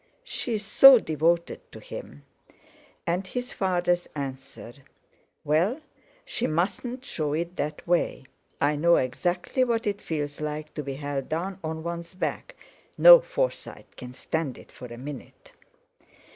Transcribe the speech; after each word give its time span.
She's 0.23 0.65
so 0.65 0.97
devoted 0.97 1.61
to 1.71 1.79
him"; 1.79 2.23
and 3.05 3.27
his 3.27 3.53
father's 3.53 4.07
answer: 4.15 4.73
"Well, 5.43 5.79
she 6.25 6.47
mustn't 6.47 7.05
show 7.05 7.33
it 7.33 7.55
that 7.57 7.87
way. 7.87 8.25
I 8.59 8.77
know 8.77 8.95
exactly 8.95 9.63
what 9.63 9.85
it 9.85 10.01
feels 10.01 10.41
like 10.41 10.73
to 10.73 10.81
be 10.81 10.95
held 10.95 11.29
down 11.29 11.59
on 11.63 11.83
one's 11.83 12.15
back. 12.15 12.55
No 12.97 13.19
Forsyte 13.19 13.95
can 13.95 14.15
stand 14.15 14.57
it 14.57 14.71
for 14.71 14.87
a 14.87 14.97
minute." 14.97 15.51